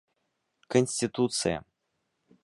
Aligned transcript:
Конституция. 0.67 1.63